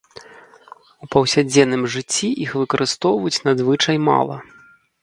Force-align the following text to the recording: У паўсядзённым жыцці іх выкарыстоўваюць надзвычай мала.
У 1.05 1.09
паўсядзённым 1.15 1.83
жыцці 1.97 2.27
іх 2.47 2.57
выкарыстоўваюць 2.63 3.43
надзвычай 3.51 3.97
мала. 4.09 4.37